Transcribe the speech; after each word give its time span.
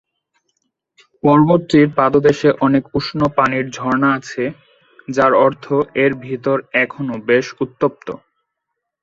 পর্বতটির 1.23 1.87
পাদদেশে 1.97 2.49
অনেক 2.65 2.83
উষ্ম 2.93 3.19
পানির 3.37 3.65
ঝর্ণা 3.71 4.09
আছে, 4.19 4.43
যার 5.07 5.31
অর্থ 5.45 5.65
এর 6.03 6.11
ভেতর 6.25 6.57
এখনও 6.83 7.15
বেশ 7.29 7.45
উত্তপ্ত। 7.63 8.07